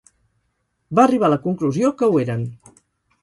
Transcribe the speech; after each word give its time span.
Va 0.99 1.03
arribar 1.03 1.27
a 1.27 1.33
la 1.33 1.39
conclusió 1.45 1.91
que 1.99 2.09
ho 2.13 2.17
eren. 2.25 2.47